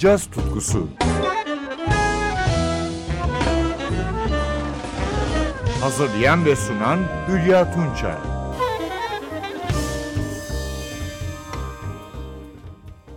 caz 0.00 0.26
tutkusu. 0.30 0.88
Hazırlayan 5.80 6.44
ve 6.44 6.56
sunan 6.56 6.98
Hülya 7.28 7.74
Tunçay. 7.74 8.16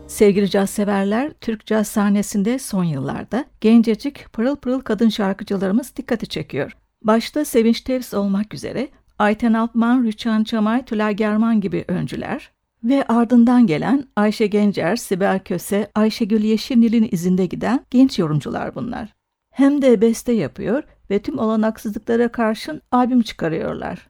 Sevgili 0.08 0.50
caz 0.50 0.70
severler, 0.70 1.32
Türk 1.42 1.66
caz 1.66 1.88
sahnesinde 1.88 2.60
son 2.60 2.84
yıllarda 2.84 3.46
gencecik 3.62 4.34
pırıl 4.34 4.56
pırıl 4.56 4.82
kadın 4.82 5.10
şarkıcılarımız 5.10 5.96
dikkati 5.96 6.28
çekiyor. 6.28 6.78
Başta 7.04 7.46
Sevinç 7.46 7.82
Tevz 7.82 8.14
olmak 8.14 8.54
üzere 8.54 8.90
Ayten 9.20 9.54
Altman, 9.54 10.04
Rüçhan 10.04 10.44
Çamay, 10.44 10.86
Tülay 10.86 11.14
German 11.14 11.62
gibi 11.62 11.86
öncüler 11.88 12.53
ve 12.84 13.04
ardından 13.08 13.68
gelen 13.68 14.08
Ayşe 14.16 14.48
Gencer, 14.48 14.96
Sibel 14.96 15.40
Köse, 15.40 15.92
Ayşegül 15.96 16.44
Yeşilnil'in 16.44 17.10
izinde 17.12 17.46
giden 17.46 17.86
genç 17.90 18.20
yorumcular 18.20 18.76
bunlar. 18.76 19.14
Hem 19.52 19.82
de 19.82 20.02
beste 20.02 20.32
yapıyor 20.32 20.84
ve 21.10 21.20
tüm 21.20 21.40
olanaksızlıklara 21.40 22.28
karşın 22.28 22.82
albüm 22.92 23.22
çıkarıyorlar. 23.22 24.08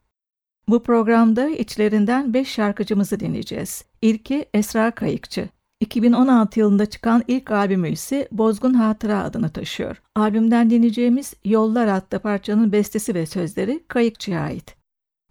Bu 0.67 0.83
programda 0.83 1.49
içlerinden 1.49 2.33
5 2.33 2.47
şarkıcımızı 2.47 3.19
dinleyeceğiz. 3.19 3.85
İlki 4.01 4.45
Esra 4.53 4.91
Kayıkçı. 4.91 5.49
2016 5.79 6.59
yılında 6.59 6.85
çıkan 6.85 7.23
ilk 7.27 7.51
albümü 7.51 7.89
ise 7.89 8.27
Bozgun 8.31 8.73
Hatıra 8.73 9.23
adını 9.23 9.49
taşıyor. 9.49 10.01
Albümden 10.15 10.69
dinleyeceğimiz 10.69 11.33
Yollar 11.45 11.87
adlı 11.87 12.19
parçanın 12.19 12.71
bestesi 12.71 13.15
ve 13.15 13.25
sözleri 13.25 13.83
Kayıkçı'ya 13.87 14.41
ait. 14.41 14.82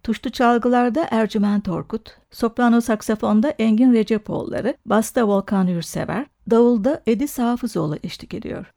Tuşlu 0.03 0.29
çalgılarda 0.29 1.07
Ercüment 1.11 1.69
Orkut, 1.69 2.17
soprano 2.31 2.81
saksafonda 2.81 3.49
Engin 3.49 3.93
Recepoğulları, 3.93 4.77
basta 4.85 5.27
Volkan 5.27 5.67
Yursever, 5.67 6.25
davulda 6.49 7.01
Edis 7.07 7.39
Hafızoğlu 7.39 7.97
eşlik 8.03 8.33
ediyor. 8.33 8.73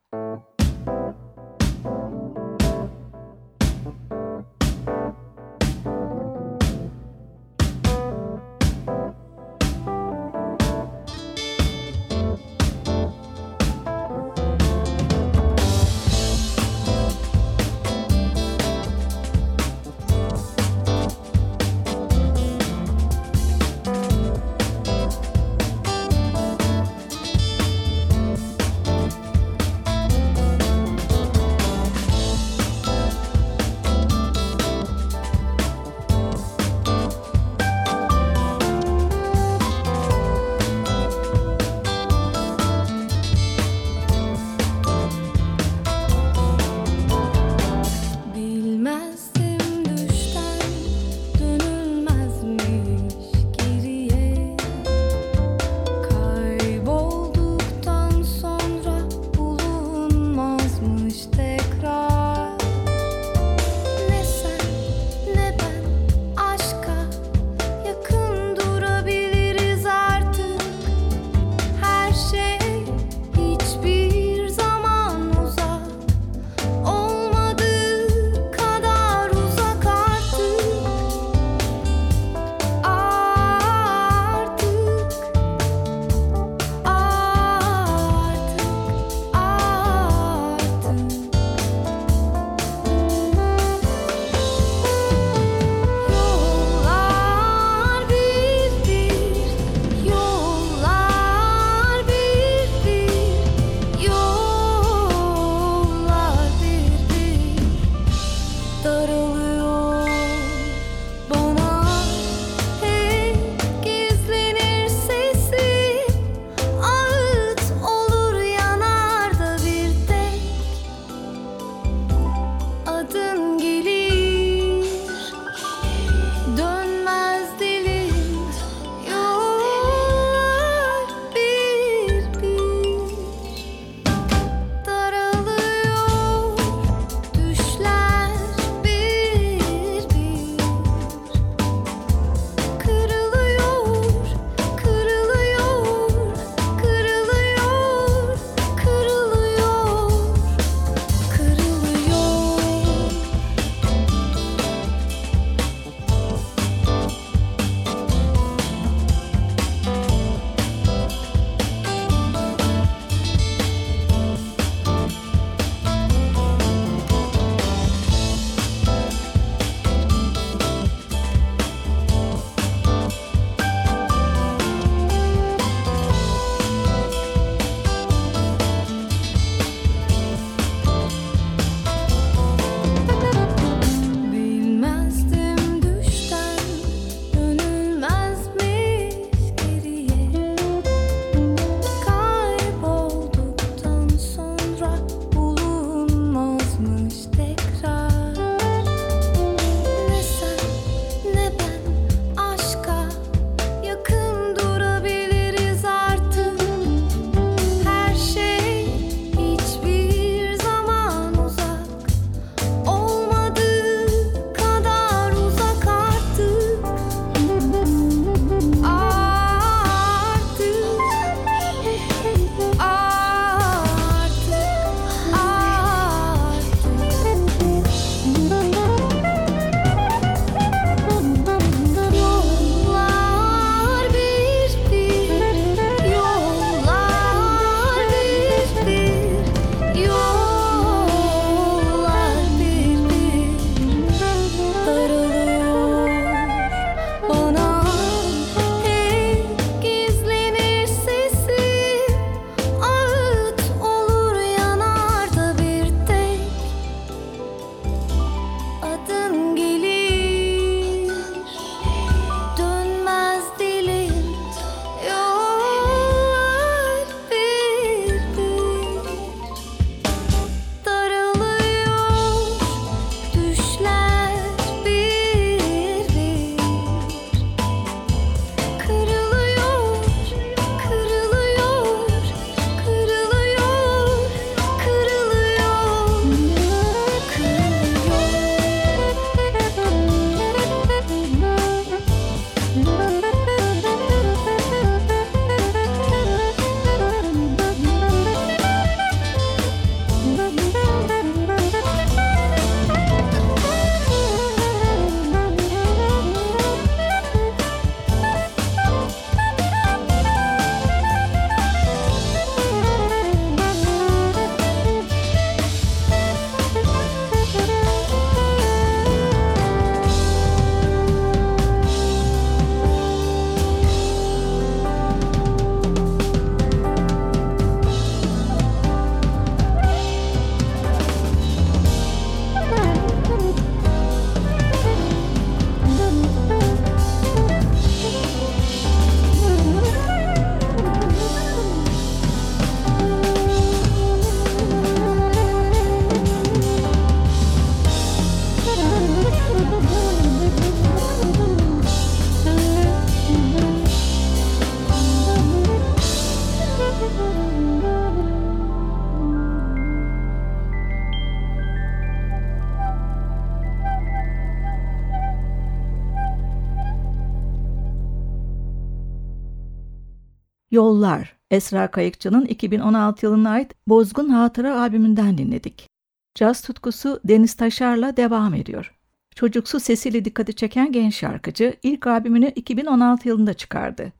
Yollar, 370.77 371.37
Esra 371.51 371.91
Kayıkçı'nın 371.91 372.45
2016 372.45 373.27
yılına 373.27 373.51
ait 373.51 373.75
Bozgun 373.89 374.29
Hatıra 374.29 374.81
albümünden 374.81 375.39
dinledik. 375.39 375.89
Caz 376.35 376.63
tutkusu 376.63 377.21
Deniz 377.25 377.55
Taşar'la 377.55 378.17
devam 378.17 378.55
ediyor. 378.55 378.95
Çocuksu 379.35 379.81
sesiyle 379.81 380.25
dikkati 380.25 380.55
çeken 380.55 380.93
genç 380.93 381.15
şarkıcı 381.15 381.75
ilk 381.83 382.07
albümünü 382.07 382.49
2016 382.49 383.29
yılında 383.29 383.55
çıkardı. 383.55 384.13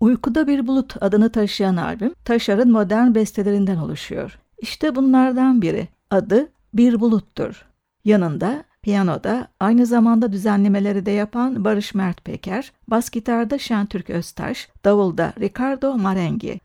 Uykuda 0.00 0.46
Bir 0.46 0.66
Bulut 0.66 1.02
adını 1.02 1.32
taşıyan 1.32 1.76
albüm, 1.76 2.14
Taşar'ın 2.24 2.72
modern 2.72 3.14
bestelerinden 3.14 3.76
oluşuyor. 3.76 4.38
İşte 4.58 4.94
bunlardan 4.94 5.62
biri, 5.62 5.88
adı 6.10 6.48
Bir 6.74 7.00
Bulut'tur. 7.00 7.66
Yanında 8.04 8.64
Piyanoda 8.84 9.48
aynı 9.60 9.86
zamanda 9.86 10.32
düzenlemeleri 10.32 11.06
de 11.06 11.10
yapan 11.10 11.64
Barış 11.64 11.94
Mert 11.94 12.24
Peker, 12.24 12.72
bas 12.88 13.10
gitarda 13.10 13.58
Şentürk 13.58 14.10
Öztaş, 14.10 14.68
davulda 14.84 15.32
Ricardo 15.40 15.98
Marengi. 15.98 16.60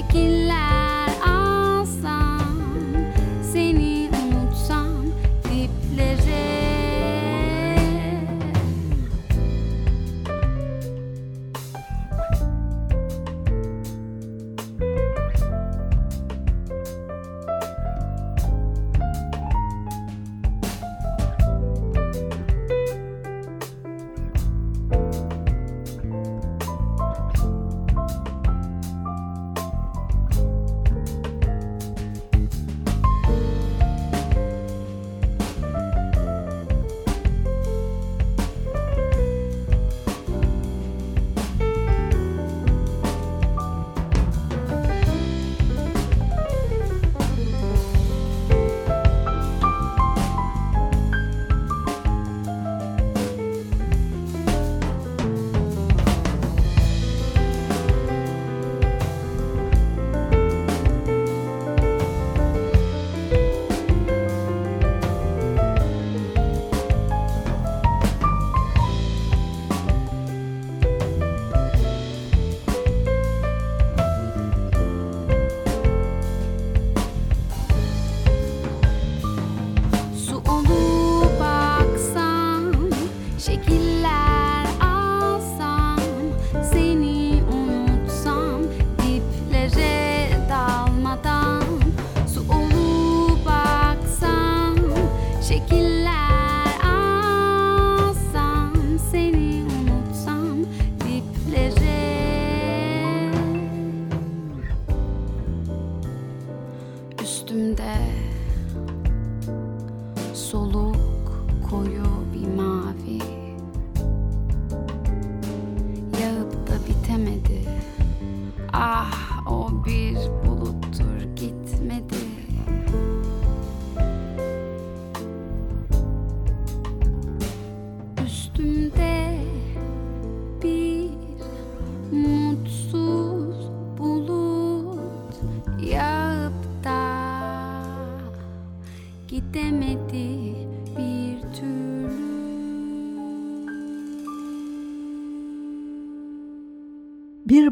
sticking 0.00 0.48
like 0.48 0.69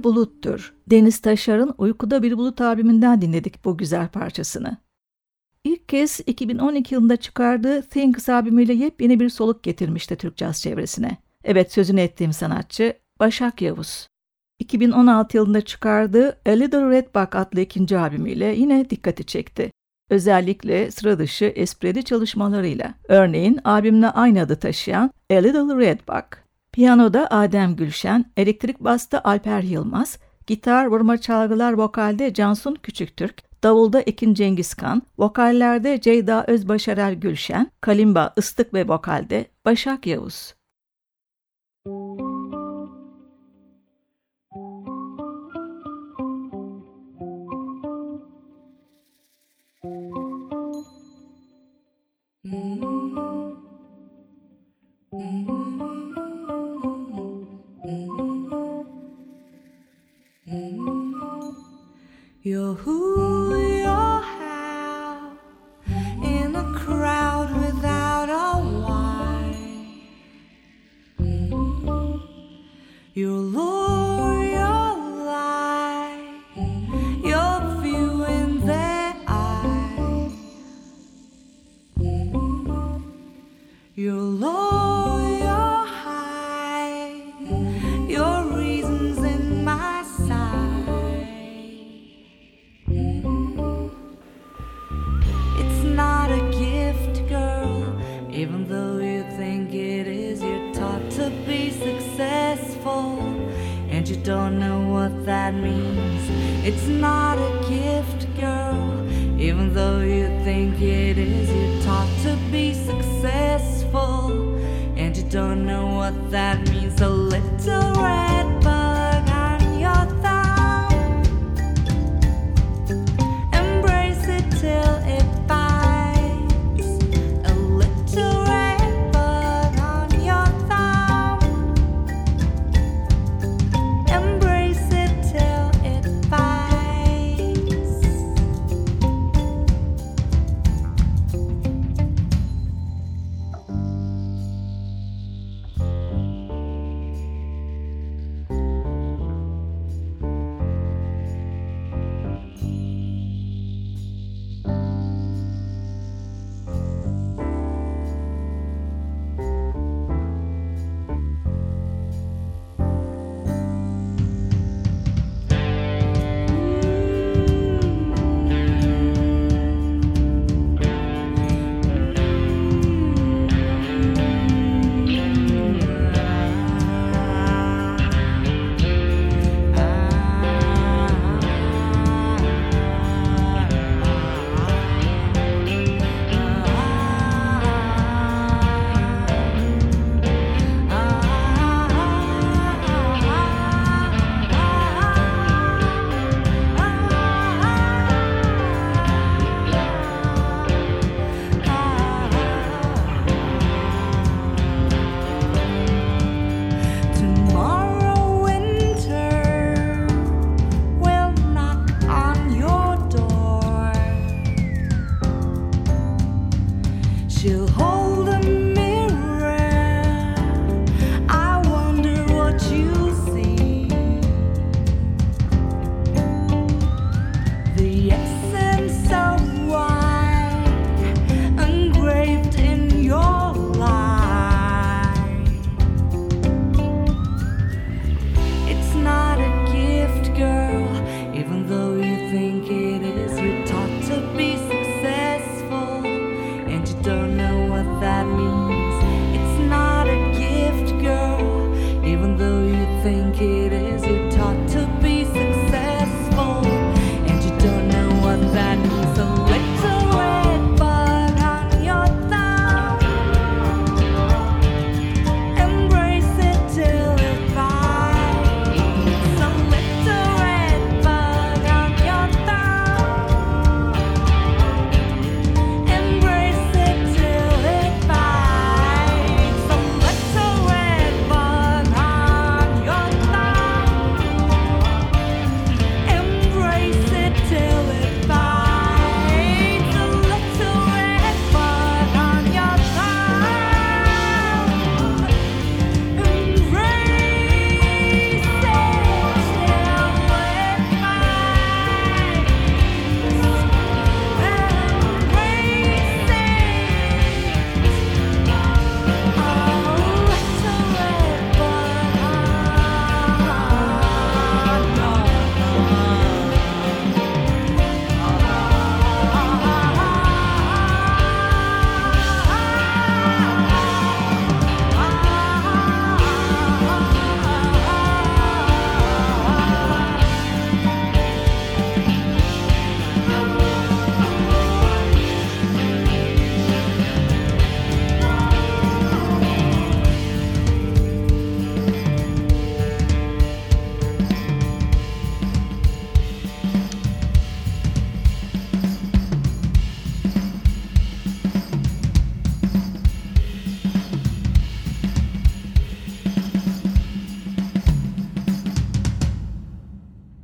Buluttur. 0.04 0.74
Deniz 0.90 1.18
Taşar'ın 1.18 1.74
Uykuda 1.78 2.22
Bir 2.22 2.38
Bulut 2.38 2.60
albümünden 2.60 3.20
dinledik 3.20 3.64
bu 3.64 3.78
güzel 3.78 4.08
parçasını. 4.08 4.76
İlk 5.64 5.88
kez 5.88 6.20
2012 6.26 6.94
yılında 6.94 7.16
çıkardığı 7.16 7.82
Things 7.82 8.28
albümüyle 8.28 8.72
yepyeni 8.74 9.20
bir 9.20 9.28
soluk 9.28 9.62
getirmişti 9.62 10.16
Türk 10.16 10.36
caz 10.36 10.62
çevresine. 10.62 11.16
Evet 11.44 11.72
sözünü 11.72 12.00
ettiğim 12.00 12.32
sanatçı 12.32 12.94
Başak 13.20 13.62
Yavuz. 13.62 14.06
2016 14.58 15.36
yılında 15.36 15.60
çıkardığı 15.60 16.40
A 16.46 16.50
Little 16.50 16.90
Red 16.90 17.14
Bug 17.14 17.36
adlı 17.36 17.60
ikinci 17.60 17.98
albümüyle 17.98 18.46
yine 18.46 18.90
dikkati 18.90 19.24
çekti. 19.26 19.70
Özellikle 20.10 20.90
sıra 20.90 21.18
dışı 21.18 21.44
esprili 21.44 22.04
çalışmalarıyla. 22.04 22.94
Örneğin 23.08 23.60
albümle 23.64 24.08
aynı 24.08 24.40
adı 24.40 24.56
taşıyan 24.56 25.10
A 25.30 25.34
Little 25.34 25.76
Red 25.76 26.00
Bug. 26.08 26.47
Piyanoda 26.72 27.30
Adem 27.30 27.76
Gülşen, 27.76 28.32
elektrik 28.36 28.80
basta 28.80 29.20
Alper 29.24 29.62
Yılmaz, 29.62 30.18
gitar, 30.46 30.86
vurma 30.86 31.20
çalgılar 31.20 31.72
vokalde 31.72 32.34
Cansun 32.34 32.74
Küçüktürk, 32.74 33.62
davulda 33.62 34.00
Ekin 34.00 34.34
Cengizkan, 34.34 35.02
vokallerde 35.18 36.00
Ceyda 36.00 36.44
Özbaşarel 36.46 37.14
Gülşen, 37.14 37.70
kalimba, 37.80 38.34
ıstık 38.38 38.74
ve 38.74 38.88
vokalde 38.88 39.46
Başak 39.64 40.06
Yavuz. 40.06 40.54
You're 62.48 62.72
who 62.76 63.58
you 63.60 63.84
have 63.84 65.36
in 66.24 66.56
a 66.56 66.64
crowd 66.78 67.54
without 67.62 68.30
a 68.30 68.58
why. 68.84 69.44
Your 73.12 73.40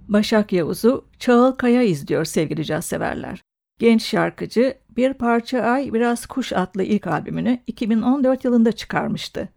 Başak 0.08 0.52
Yavuz'u 0.52 1.04
Çağıl 1.18 1.52
Kaya 1.52 1.82
izliyor 1.82 2.24
sevgili 2.24 2.64
caz 2.64 2.84
severler. 2.84 3.42
Genç 3.78 4.02
şarkıcı 4.02 4.74
Bir 4.96 5.14
Parça 5.14 5.60
Ay 5.60 5.92
Biraz 5.92 6.26
Kuş 6.26 6.52
adlı 6.52 6.82
ilk 6.82 7.06
albümünü 7.06 7.58
2014 7.66 8.44
yılında 8.44 8.72
çıkarmıştı. 8.72 9.48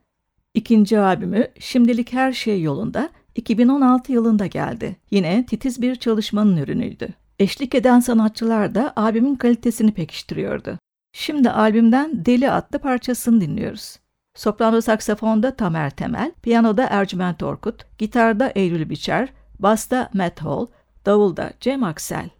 İkinci 0.53 0.99
albümü 0.99 1.47
Şimdilik 1.59 2.13
Her 2.13 2.31
Şey 2.33 2.61
Yolunda 2.61 3.09
2016 3.35 4.11
yılında 4.11 4.45
geldi. 4.45 4.95
Yine 5.11 5.45
titiz 5.45 5.81
bir 5.81 5.95
çalışmanın 5.95 6.57
ürünüydü. 6.57 7.07
Eşlik 7.39 7.75
eden 7.75 7.99
sanatçılar 7.99 8.75
da 8.75 8.93
albümün 8.95 9.35
kalitesini 9.35 9.93
pekiştiriyordu. 9.93 10.79
Şimdi 11.13 11.49
albümden 11.49 12.25
Deli 12.25 12.51
adlı 12.51 12.79
parçasını 12.79 13.41
dinliyoruz. 13.41 13.99
Soprano 14.35 14.81
saksafonda 14.81 15.55
Tamer 15.55 15.89
Temel, 15.89 16.31
piyanoda 16.41 16.87
Ercüment 16.89 17.43
Orkut, 17.43 17.97
gitarda 17.97 18.49
Eylül 18.55 18.89
Biçer, 18.89 19.29
basta 19.57 20.09
Matt 20.13 20.41
Hall, 20.41 20.67
davulda 21.03 21.51
Cem 21.59 21.83
Aksel. 21.83 22.36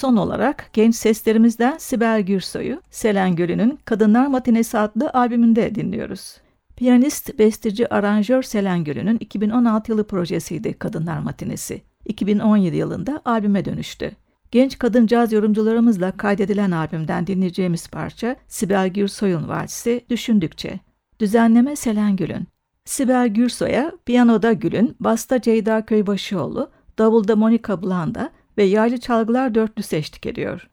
Son 0.00 0.16
olarak 0.16 0.70
genç 0.72 0.94
seslerimizden 0.94 1.78
Sibel 1.78 2.22
Gürsoy'u 2.22 2.82
Selen 2.90 3.36
Gölü'nün 3.36 3.78
Kadınlar 3.84 4.26
Matinesi 4.26 4.78
adlı 4.78 5.10
albümünde 5.10 5.74
dinliyoruz. 5.74 6.36
Piyanist, 6.76 7.38
besteci, 7.38 7.94
aranjör 7.94 8.42
Selen 8.42 8.84
Gölü'nün 8.84 9.16
2016 9.20 9.92
yılı 9.92 10.06
projesiydi 10.06 10.72
Kadınlar 10.72 11.18
Matinesi. 11.18 11.82
2017 12.04 12.76
yılında 12.76 13.22
albüme 13.24 13.64
dönüştü. 13.64 14.10
Genç 14.50 14.78
kadın 14.78 15.06
caz 15.06 15.32
yorumcularımızla 15.32 16.16
kaydedilen 16.16 16.70
albümden 16.70 17.26
dinleyeceğimiz 17.26 17.88
parça 17.88 18.36
Sibel 18.48 18.88
Gürsoy'un 18.88 19.48
valsi 19.48 20.04
Düşündükçe. 20.10 20.80
Düzenleme 21.20 21.76
Selen 21.76 22.16
Gül'ün. 22.16 22.46
Sibel 22.84 23.28
Gürsoy'a 23.28 23.92
piyanoda 24.06 24.52
Gül'ün, 24.52 24.96
basta 25.00 25.40
Ceyda 25.40 25.86
Köybaşıoğlu, 25.86 26.70
davulda 26.98 27.36
Monika 27.36 27.82
Blanda 27.82 28.30
ve 28.60 28.64
yaylı 28.64 29.00
çalgılar 29.00 29.54
dörtlüsü 29.54 29.96
eşlik 29.96 30.26
ediyor. 30.26 30.68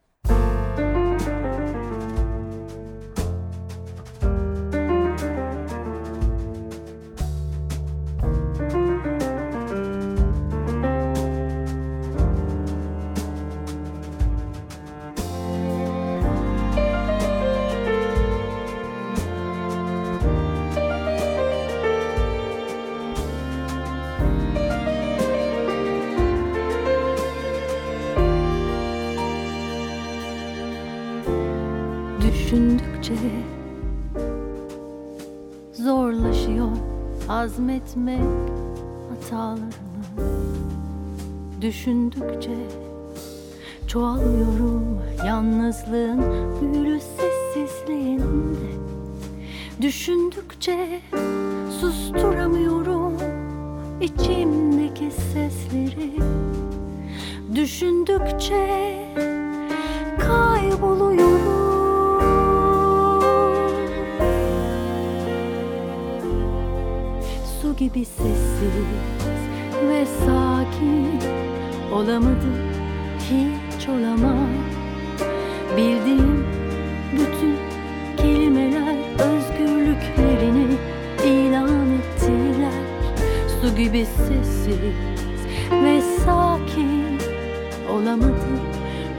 Azmetmek 37.88 38.20
hatalarımı 39.10 39.72
Düşündükçe 41.60 42.56
çoğalıyorum 43.86 45.02
yalnızlığın 45.26 46.20
büyülü 46.60 47.00
sessizliğinde. 47.00 48.68
Düşündükçe 49.82 51.00
susturamıyorum 51.80 53.16
içimdeki 54.00 55.10
sesleri. 55.10 56.12
Düşündükçe 57.54 58.94
kayboluyorum 60.18 61.67
gibi 67.78 68.04
sessiz 68.04 68.62
ve 69.88 70.06
sakin 70.06 71.08
Olamadım 71.94 72.58
hiç 73.20 73.88
olamam. 73.88 74.48
Bildiğim 75.76 76.46
bütün 77.12 77.56
kelimeler 78.16 78.96
özgürlüklerini 79.18 80.66
ilan 81.24 81.92
ettiler. 81.92 82.82
Su 83.60 83.76
gibi 83.76 84.06
sessiz 84.06 84.96
ve 85.84 86.00
sakin 86.24 87.18
Olamadım 87.92 88.60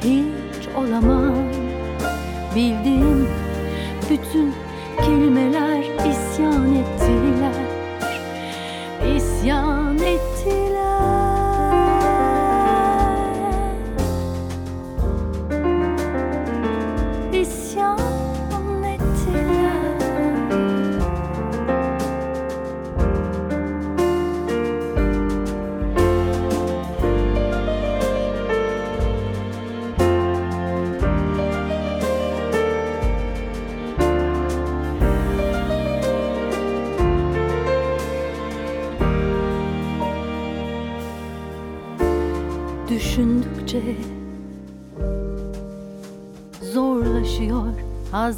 hiç 0.03 0.67
olamam. 0.77 1.35
Bildiğim 2.55 3.27
bütün 4.09 4.53
kelimeler 4.97 5.68
想。 9.41 9.78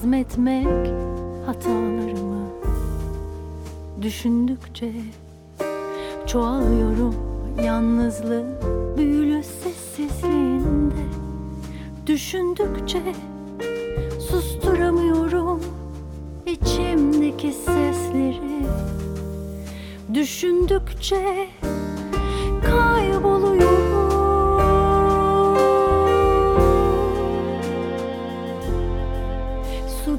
Hazmetmek 0.02 0.68
hatalarımı. 1.46 2.48
Düşündükçe 4.02 4.92
çoğalıyorum 6.28 7.16
yalnızlığın 7.64 8.48
büyülü 8.98 9.44
sessizliğinde. 9.44 11.04
Düşündükçe 12.08 13.02
susturamıyorum 14.20 15.62
içimdeki 16.46 17.52
sesleri. 17.54 18.66
Düşündükçe 20.14 21.48
kayboluyorum 22.62 23.51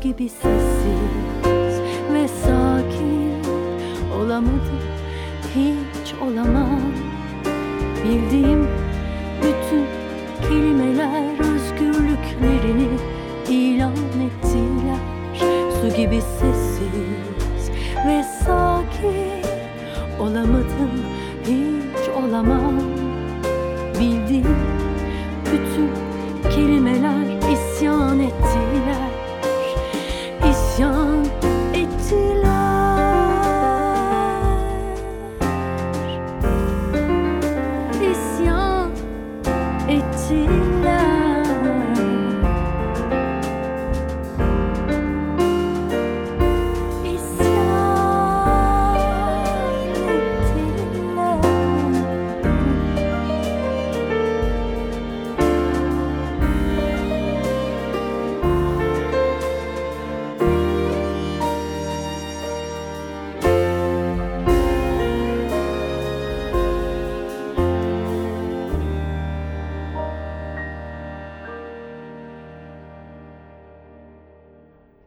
gibi 0.02 0.28
sessiz 0.28 1.80
ve 2.12 2.28
sakin 2.28 3.22
Olamadım. 4.16 4.82
Hiç 5.54 6.14
olamam. 6.22 6.80
Bildiğim 8.04 8.68
bütün 9.42 9.84
kelimeler 10.48 11.32
özgürlüklerini 11.40 12.88
ilan 13.48 13.92
ettiler. 13.92 14.98
Su 15.80 15.96
gibi 15.96 16.20
sessiz 16.20 17.31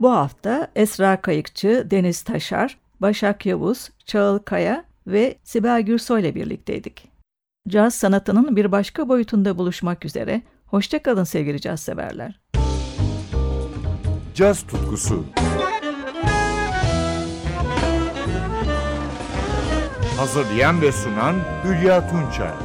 Bu 0.06 0.12
hafta 0.12 0.68
Esra 0.76 1.22
Kayıkçı, 1.22 1.88
Deniz 1.92 2.22
Taşar, 2.22 2.78
Başak 3.00 3.46
Yavuz, 3.46 3.90
Çağıl 4.06 4.40
Kaya 4.40 4.86
ve 5.08 5.38
Sibel 5.44 5.82
Gürsoy 5.82 6.22
ile 6.22 6.36
birlikteydik. 6.36 7.08
Caz 7.68 7.96
sanatının 7.96 8.56
bir 8.56 8.72
başka 8.72 9.10
boyutunda 9.10 9.58
buluşmak 9.58 10.06
üzere. 10.06 10.42
Hoşçakalın 10.66 11.24
sevgili 11.24 11.62
caz 11.62 11.80
severler. 11.80 12.40
Caz 14.36 14.68
tutkusu. 14.68 15.26
Hazırlayan 20.18 20.82
ve 20.82 20.92
sunan 20.92 21.36
Hülya 21.64 22.10
Tunçay. 22.10 22.65